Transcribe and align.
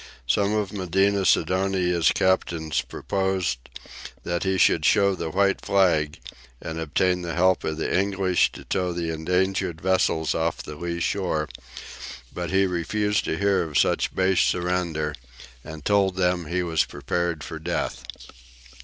Some 0.25 0.55
of 0.55 0.73
Medina 0.73 1.25
Sidonia's 1.25 2.11
captains 2.11 2.81
proposed 2.81 3.59
that 4.23 4.41
he 4.41 4.57
should 4.57 4.83
show 4.83 5.13
the 5.13 5.29
white 5.29 5.63
flag 5.63 6.19
and 6.59 6.79
obtain 6.79 7.21
the 7.21 7.35
help 7.35 7.63
of 7.63 7.77
the 7.77 7.95
English 7.99 8.51
to 8.53 8.63
tow 8.65 8.93
the 8.93 9.11
endangered 9.11 9.79
vessels 9.79 10.33
off 10.33 10.63
the 10.63 10.73
lee 10.73 10.99
shore, 11.01 11.47
but 12.33 12.49
he 12.49 12.65
refused 12.65 13.25
to 13.25 13.37
hear 13.37 13.61
of 13.61 13.77
such 13.77 14.15
base 14.15 14.41
surrender, 14.41 15.13
and 15.63 15.85
told 15.85 16.15
them 16.15 16.47
he 16.47 16.63
was 16.63 16.83
prepared 16.83 17.43
for 17.43 17.59
death. 17.59 18.03